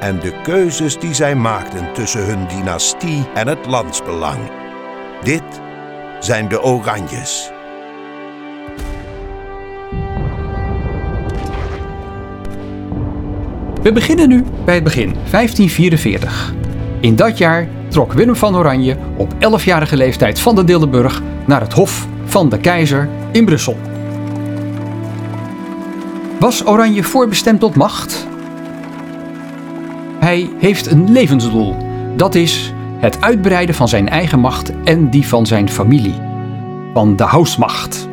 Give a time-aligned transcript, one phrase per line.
[0.00, 4.38] En de keuzes die zij maakten tussen hun dynastie en het landsbelang.
[5.22, 5.42] Dit
[6.20, 7.50] zijn de Oranjes.
[13.82, 16.54] We beginnen nu bij het begin, 1544.
[17.00, 21.72] In dat jaar trok Willem van Oranje op 11-jarige leeftijd van de Dillenburg naar het
[21.72, 23.76] hof van de keizer in Brussel.
[26.40, 28.26] Was Oranje voorbestemd tot macht?
[30.28, 31.76] Hij heeft een levensdoel.
[32.16, 36.14] Dat is het uitbreiden van zijn eigen macht en die van zijn familie.
[36.94, 38.08] Van de housmacht.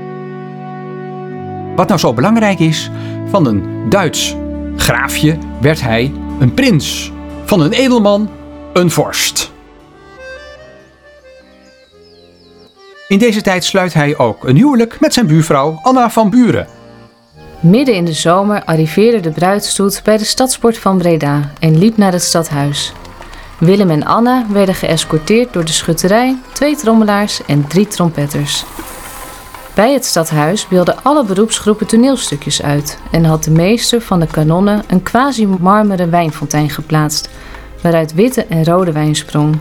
[1.76, 2.92] Wat nou zo belangrijk is,
[3.30, 4.36] van een Duits
[4.76, 7.12] graafje werd hij een prins.
[7.46, 8.30] Van een edelman
[8.74, 9.52] een vorst.
[13.08, 16.68] In deze tijd sluit hij ook een huwelijk met zijn buurvrouw Anna van Buren.
[17.66, 22.12] Midden in de zomer arriveerde de bruidstoet bij de stadspoort van Breda en liep naar
[22.12, 22.94] het stadhuis.
[23.60, 28.66] Willem en Anna werden geëscorteerd door de schutterij, twee trommelaars en drie trompetters.
[29.74, 34.84] Bij het stadhuis beelden alle beroepsgroepen toneelstukjes uit en had de meester van de kanonnen
[34.88, 37.30] een quasi-marmeren wijnfontein geplaatst,
[37.82, 39.58] waaruit witte en rode wijn sprong.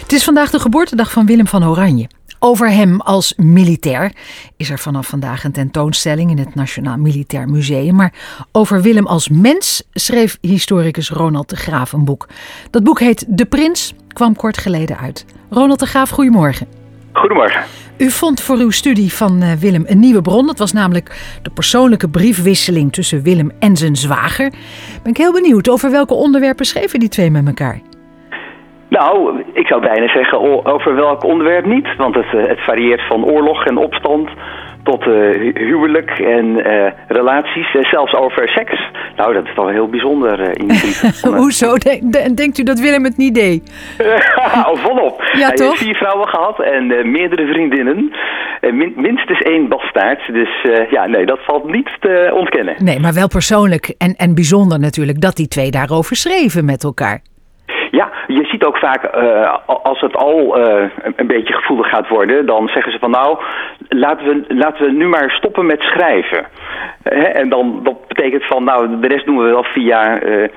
[0.00, 2.08] Het is vandaag de geboortedag van Willem van Oranje.
[2.38, 4.12] Over hem als militair
[4.56, 7.94] is er vanaf vandaag een tentoonstelling in het Nationaal Militair Museum.
[7.94, 8.12] Maar
[8.52, 12.28] over Willem als mens schreef historicus Ronald de Graaf een boek.
[12.70, 15.24] Dat boek heet De Prins, kwam kort geleden uit.
[15.50, 16.66] Ronald de Graaf, goedemorgen.
[17.12, 17.62] Goedemorgen.
[17.96, 20.46] U vond voor uw studie van uh, Willem een nieuwe bron.
[20.46, 24.50] Dat was namelijk de persoonlijke briefwisseling tussen Willem en zijn zwager.
[25.02, 27.80] Ben ik heel benieuwd over welke onderwerpen schreven die twee met elkaar?
[28.98, 31.96] Nou, ik zou bijna zeggen over welk onderwerp niet.
[31.96, 34.30] Want het, uh, het varieert van oorlog en opstand
[34.82, 38.90] tot uh, huwelijk en uh, relaties, uh, zelfs over seks.
[39.16, 40.92] Nou, dat is toch heel bijzonder die
[41.36, 41.76] Hoezo?
[41.76, 43.62] Denk, denkt u dat Willem het niet deed?
[44.66, 45.22] oh, volop.
[45.32, 45.68] Ja, Hij toch?
[45.68, 48.12] heeft vier vrouwen gehad en meerdere vriendinnen.
[48.60, 50.32] Min, minstens één bastaard.
[50.32, 50.50] Dus
[50.90, 52.74] ja, nee, dat valt niet te ontkennen.
[52.78, 57.20] Nee, maar wel persoonlijk en, en bijzonder natuurlijk dat die twee daarover schreven met elkaar.
[58.64, 60.84] Ook vaak uh, als het al uh,
[61.16, 63.38] een beetje gevoelig gaat worden, dan zeggen ze van nou,
[63.88, 66.46] laten we, laten we nu maar stoppen met schrijven.
[67.02, 67.24] Hè?
[67.24, 70.48] En dan dat betekent van nou, de rest doen we wel via uh,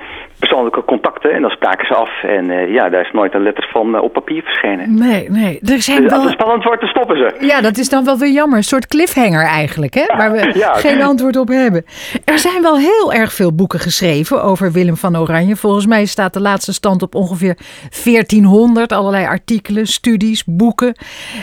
[0.41, 2.23] persoonlijke contacten en dan spraken ze af.
[2.23, 4.93] En ja, daar is nooit een letter van op papier verschenen.
[4.93, 5.59] Nee, nee.
[5.59, 6.19] Er zijn dus wel...
[6.19, 7.45] als het spannend wordt, dan stoppen ze.
[7.45, 8.57] Ja, dat is dan wel weer jammer.
[8.57, 10.05] Een soort cliffhanger eigenlijk, hè?
[10.17, 10.73] waar we ja.
[10.73, 11.85] geen antwoord op hebben.
[12.25, 15.55] Er zijn wel heel erg veel boeken geschreven over Willem van Oranje.
[15.55, 17.57] Volgens mij staat de laatste stand op ongeveer
[18.03, 18.91] 1400.
[18.91, 20.95] Allerlei artikelen, studies, boeken.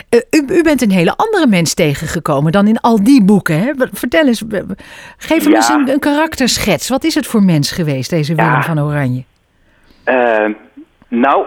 [0.09, 3.59] Uh, u, u, bent een hele andere mens tegengekomen dan in al die boeken.
[3.59, 3.71] Hè?
[3.91, 4.43] Vertel eens,
[5.17, 5.55] geef hem Ja.
[5.55, 6.89] eens een, een karakterschets.
[6.89, 8.88] Wat is het voor mens geweest, deze Willem van Oranje?
[10.05, 10.45] Uh,
[11.07, 11.45] nou,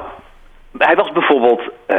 [0.78, 1.97] hij was bijvoorbeeld uh,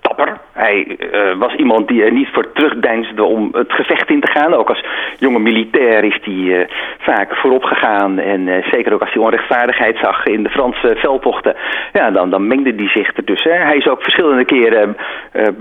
[0.00, 0.38] dapper.
[0.52, 4.54] Hij uh, was iemand die er niet voor terugdeinsde om het gevecht in te gaan.
[4.54, 4.84] Ook als
[5.18, 6.66] jonge militair is hij uh,
[6.98, 8.18] vaak voorop gegaan.
[8.18, 11.56] En zeker ook als hij onrechtvaardigheid zag in de Franse veldtochten.
[11.92, 13.66] Ja, dan, dan mengde hij zich ertussen.
[13.66, 14.96] Hij is ook verschillende keren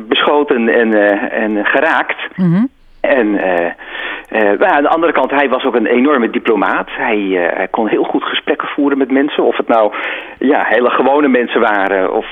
[0.08, 0.94] beschoten en,
[1.31, 2.18] en geraakt.
[2.35, 2.69] Mm -hmm.
[3.01, 3.71] En uh,
[4.31, 6.87] uh, aan de andere kant, hij was ook een enorme diplomaat.
[6.91, 9.43] Hij, uh, hij, kon heel goed gesprekken voeren met mensen.
[9.43, 9.93] Of het nou
[10.39, 12.25] ja, hele gewone mensen waren, of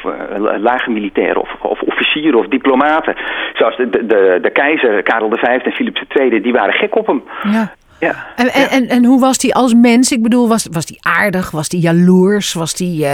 [0.57, 3.15] lage militairen, of, of, officieren, of diplomaten.
[3.53, 7.23] Zoals de, de, de keizer, Karel V en Philips II, die waren gek op hem.
[7.43, 7.71] Ja.
[7.99, 8.51] Ja, en, ja.
[8.51, 10.11] en, en, en hoe was hij als mens?
[10.11, 11.51] Ik bedoel, was, was hij aardig?
[11.51, 12.53] Was hij jaloers?
[12.53, 13.05] Was die,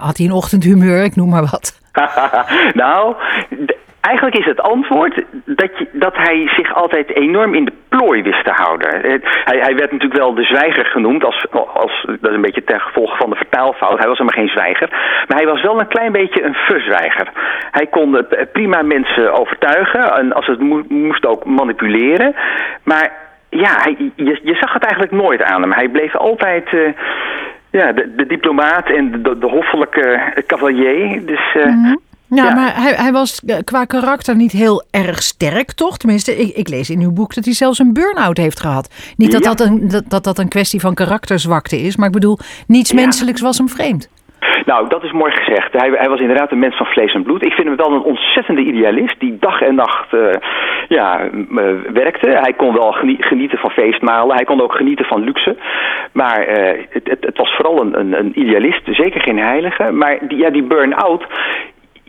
[0.00, 1.04] had hij een ochtendhumeur?
[1.04, 1.80] Ik noem maar wat.
[2.82, 3.14] nou,
[4.10, 8.44] Eigenlijk is het antwoord dat, je, dat hij zich altijd enorm in de plooi wist
[8.44, 8.88] te houden.
[9.00, 12.80] Hij, hij werd natuurlijk wel de zwijger genoemd, als, als, dat is een beetje ten
[12.80, 13.98] gevolge van de vertaalfout.
[13.98, 14.88] Hij was helemaal geen zwijger,
[15.28, 17.28] maar hij was wel een klein beetje een verzwijger.
[17.70, 22.34] Hij kon prima mensen overtuigen en als het mo moest ook manipuleren.
[22.82, 23.12] Maar
[23.48, 25.72] ja, hij, je, zag het eigenlijk nooit aan hem.
[25.72, 26.72] Hij bleef altijd...
[26.72, 26.88] Uh,
[27.70, 31.26] ja, de, diplomaat en de, hoffelijke cavalier.
[31.26, 32.00] Dus mm -hmm.
[32.34, 32.54] Ja, Ja.
[32.54, 35.96] maar hij, hij was eh, qua karakter niet heel erg sterk, toch?
[35.96, 39.14] Tenminste, ik, ik lees in uw boek dat hij zelfs een burn-out heeft gehad.
[39.16, 39.48] Niet dat, Ja.
[39.54, 43.00] dat, een, dat, dat dat een kwestie van karakterzwakte is, maar ik bedoel, niets Ja.
[43.00, 44.12] menselijks was hem vreemd.
[44.66, 45.72] Nou, dat is mooi gezegd.
[45.72, 47.44] Hij, hij was inderdaad een mens van vlees en bloed.
[47.44, 50.20] Ik vind hem wel een ontzettende idealist die dag en nacht eh,
[50.88, 51.30] ja, eh,
[51.92, 52.28] werkte.
[52.30, 54.36] Hij kon wel genie- genieten van feestmalen.
[54.36, 55.56] Hij kon ook genieten van luxe.
[56.12, 56.44] Maar
[56.90, 59.90] het, het, het was vooral een, een, een idealist, zeker geen heilige.
[59.92, 61.24] Maar die, ja, die burn-out...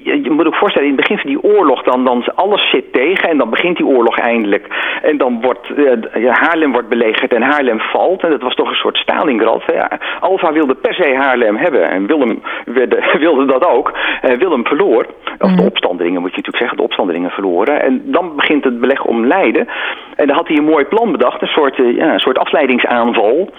[0.06, 2.94] Je je moet ook voorstellen, in het begin van die oorlog, dan, dan alles zit
[2.94, 4.68] tegen en dan begint die oorlog eindelijk.
[5.02, 5.68] En dan wordt
[6.14, 8.24] ja, Haarlem wordt belegerd en Haarlem valt.
[8.24, 9.64] En dat was toch een soort Stalingrad.
[9.74, 13.94] Ja, Alva wilde per se Haarlem hebben en Willem wilde, wilde dat ook.
[14.22, 15.06] Eh, Willem verloor,
[15.40, 17.82] of de opstandelingen moet je natuurlijk zeggen, de opstandelingen verloren.
[17.82, 19.68] En dan begint het beleg om Leiden.
[20.16, 23.50] En dan had hij een mooi plan bedacht, een soort, eh, ja, een soort afleidingsaanval.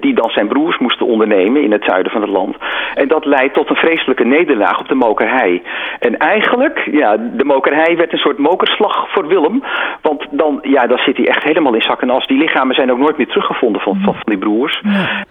[0.00, 2.56] Die- dan zijn broers moesten ondernemen in het zuiden van het land.
[2.94, 5.62] En dat leidt tot een vreselijke nederlaag op de mokerhei.
[5.98, 9.62] En eigenlijk, ja, de mokerhei werd een soort mokerslag voor Willem.
[10.02, 12.26] Want dan, ja, dan zit hij echt helemaal in zak en as.
[12.26, 14.82] Die lichamen zijn ook nooit meer teruggevonden van, van, van die broers.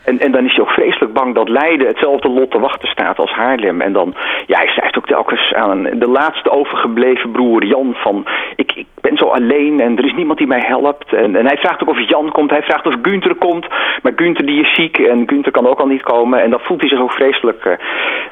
[0.05, 3.19] En, en dan is hij ook vreselijk bang dat Leiden hetzelfde lot te wachten staat
[3.19, 3.81] als Haarlem.
[3.81, 4.13] En dan,
[4.45, 8.25] ja, hij schrijft ook telkens aan de laatste overgebleven broer Jan van...
[8.55, 11.13] Ik, ik ben zo alleen en er is niemand die mij helpt.
[11.13, 13.67] En, en hij vraagt ook of Jan komt, hij vraagt of Gunther komt.
[14.01, 16.41] Maar Gunther die is ziek en Gunther kan ook al niet komen.
[16.41, 17.73] En dan voelt hij zich ook vreselijk eh,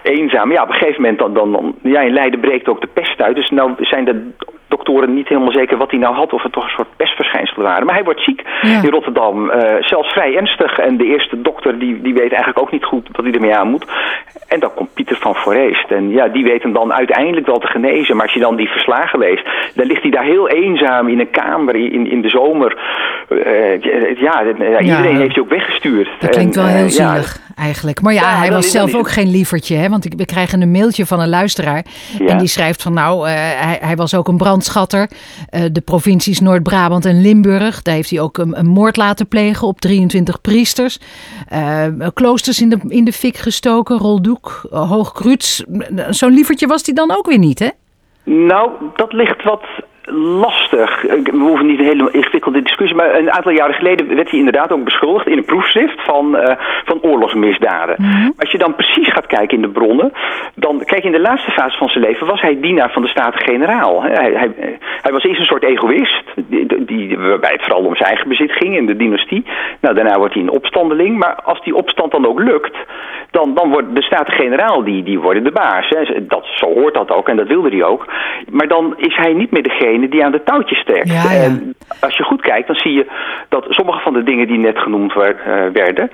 [0.04, 0.52] eenzaam.
[0.52, 1.76] Ja, op een gegeven moment dan, dan.
[1.82, 3.36] Ja, in Leiden breekt ook de pest uit.
[3.36, 4.32] Dus nou zijn de
[4.86, 6.34] doktoren niet helemaal zeker wat hij nou had.
[6.34, 7.86] Of het toch een soort pestverschijnselen waren.
[7.86, 8.82] Maar hij wordt ziek Ja.
[8.84, 9.50] in Rotterdam.
[9.50, 10.80] eh, zelfs vrij ernstig.
[10.80, 13.68] En de eerste dokter die, die weet eigenlijk ook niet goed wat hij ermee aan
[13.70, 13.86] moet.
[14.48, 15.92] En dan komt Pieter van Foreest.
[15.92, 18.16] En ja, die weet hem dan uiteindelijk wel te genezen.
[18.16, 19.46] Maar als je dan die verslagen leest,
[19.76, 22.78] dan ligt hij daar heel eenzaam in een kamer in, in de zomer.
[23.30, 23.82] Eh,
[24.22, 26.10] ja, ja, iedereen heeft hij ook weggestuurd.
[26.20, 28.02] Dat klinkt En, wel eh, heel ja, zielig eigenlijk.
[28.02, 29.76] Maar ja, Ja, hij was zelf ook geen lievertje.
[29.76, 29.90] Hè?
[29.90, 31.86] Want ik, we krijgen een mailtje van een luisteraar.
[32.20, 32.26] Ja.
[32.26, 35.10] En die schrijft van nou, eh, hij, hij was ook een brandschatter.
[35.50, 37.82] Eh, de provincies Noord-Brabant en Limburg.
[37.82, 41.00] Daar heeft hij ook een, een moord laten plegen op 23 priesters.
[41.48, 43.98] Eh, kloosters in de, in de fik gestoken.
[43.98, 45.64] Roldoek, Hoogkruts.
[46.10, 47.70] Zo'n lievertje was hij dan ook weer niet, hè?
[48.24, 49.64] Nou, dat ligt wat
[50.14, 51.02] lastig.
[51.02, 54.72] We hoeven niet een hele ingewikkelde discussie, maar een aantal jaren geleden werd hij inderdaad
[54.72, 56.56] ook beschuldigd in een proefschrift van, eh,
[56.86, 57.96] van oorlogsmisdaden.
[58.38, 60.14] Als je dan precies gaat kijken in de bronnen,
[60.56, 64.04] dan kijk in de laatste fase van zijn leven was hij dienaar van de Staten-Generaal.
[64.04, 64.52] Hij, hij,
[65.02, 68.52] hij was eerst een soort egoïst, die, die, waarbij het vooral om zijn eigen bezit
[68.52, 69.46] ging in de dynastie.
[69.82, 72.76] Nou, daarna wordt hij een opstandeling, maar als die opstand dan ook lukt,
[73.32, 75.90] dan, dan wordt de Staten-Generaal, die, die worden de baas.
[75.90, 76.26] Hè.
[76.28, 78.06] Dat, zo hoort dat ook en dat wilde hij ook.
[78.52, 81.12] Maar dan is hij niet meer degene die aan de touwtjes trekt.
[81.12, 81.42] Ja, ja.
[81.42, 83.06] En als je goed kijkt, dan zie je
[83.50, 85.30] dat sommige van de dingen die net genoemd eh,
[85.74, 86.12] werden,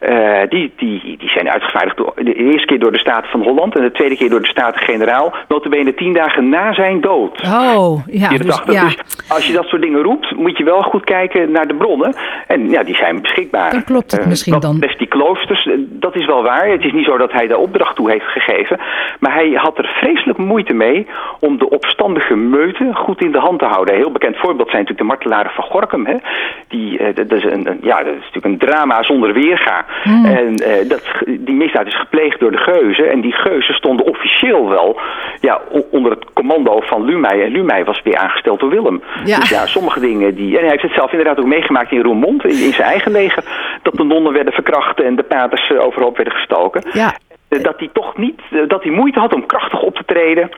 [0.00, 3.74] eh, die, die, die zijn uitgevaardigd door, de eerste keer door de Staten van Holland
[3.76, 7.42] en de tweede keer door de Staten-Generaal, notabene tien dagen na zijn dood.
[7.42, 8.28] Oh, ja.
[8.28, 8.82] Dus, ja.
[8.84, 8.98] dus
[9.28, 12.14] als je dat soort dingen roept, moet je wel goed kijken naar de bronnen.
[12.46, 13.70] En ja, die zijn beschikbaar.
[13.70, 14.74] Dan klopt het Eh, misschien dan.
[14.74, 16.68] betreft die kloosters, eh, dat is wel waar.
[16.68, 18.78] Het is niet zo dat hij daar opdracht toe heeft gegeven.
[19.20, 21.06] Maar hij had er vreselijk moeite mee
[21.40, 23.94] om de opstandige meute goed in de hand te houden.
[23.94, 26.06] Een heel bekend voorbeeld zijn natuurlijk de martelaren van Gorkum.
[26.06, 26.14] Hè?
[26.68, 29.84] Die, dat, is een, een- ja, dat is natuurlijk een drama zonder weerga.
[30.02, 30.24] Hmm.
[30.24, 33.10] En eh, dat, die misdaad is gepleegd door de geuzen.
[33.10, 35.00] En die geuzen stonden officieel wel
[35.40, 35.60] ja,
[35.90, 37.44] onder het commando van Lumey.
[37.44, 39.02] En Lumey was weer aangesteld door Willem.
[39.24, 39.38] Ja.
[39.38, 40.54] Dus ja, sommige dingen die...
[40.54, 43.44] En hij heeft het zelf inderdaad ook meegemaakt in Roermond, in, in zijn eigen leger.
[43.82, 46.82] Dat de nonnen werden verkracht en de paters eh, overhoop werden gestoken.
[46.92, 47.14] Ja.
[47.48, 48.40] Eh, Dat hij toch niet...
[48.68, 50.50] Dat hij moeite had om krachtig op te treden.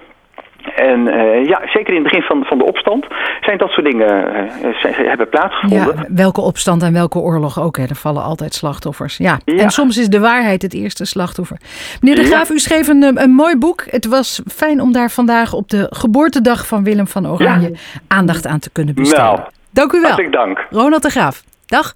[0.77, 3.07] En eh, ja, zeker in het begin van, van de opstand
[3.41, 5.95] zijn dat soort dingen eh, zijn- hebben plaatsgevonden.
[5.97, 7.77] Ja, welke opstand en welke oorlog ook.
[7.77, 7.83] Hè.
[7.85, 9.17] Er vallen altijd slachtoffers.
[9.17, 9.39] Ja.
[9.45, 9.63] Ja.
[9.63, 11.57] En soms is de waarheid het eerste slachtoffer.
[12.01, 12.29] Meneer De Ja.
[12.29, 13.85] Graaf, u schreef een, eh, een mooi boek.
[13.91, 17.73] Het was fijn om daar vandaag op de geboortedag van Willem van Oranje
[18.09, 19.25] aandacht aan te kunnen besteden.
[19.25, 19.41] Nou,
[19.71, 20.07] Dank u wel.
[20.11, 20.67] Hartelijk dank.
[20.71, 21.43] Ronald de Graaf.
[21.67, 21.95] Dag.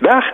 [0.00, 0.24] Dag.